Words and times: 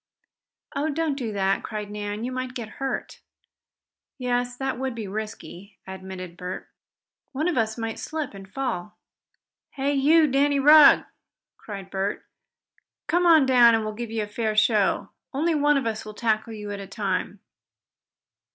"Oh, 0.75 0.89
don't 0.89 1.13
do 1.13 1.31
that!" 1.33 1.61
cried 1.61 1.91
Nan. 1.91 2.23
"You 2.23 2.31
might 2.31 2.55
get 2.55 2.67
hurt." 2.81 3.21
"Yes, 4.17 4.55
that 4.57 4.79
would 4.79 4.95
be 4.95 5.07
risky," 5.07 5.77
admitted 5.85 6.35
Bert. 6.37 6.67
"One 7.33 7.47
of 7.47 7.55
us 7.55 7.77
might 7.77 7.99
slip 7.99 8.33
and 8.33 8.49
fall. 8.51 8.97
Hey 9.73 9.93
you, 9.93 10.25
Danny 10.25 10.59
Rugg!" 10.59 11.03
cried 11.55 11.91
Bert. 11.91 12.25
"Come 13.05 13.27
on 13.27 13.45
down, 13.45 13.75
and 13.75 13.83
we'll 13.85 13.93
give 13.93 14.09
you 14.09 14.23
a 14.23 14.27
fair 14.27 14.55
show. 14.55 15.09
Only 15.35 15.53
one 15.53 15.77
of 15.77 15.85
us 15.85 16.03
will 16.03 16.15
tackle 16.15 16.53
you 16.53 16.71
at 16.71 16.79
a 16.79 16.87
time." 16.87 17.39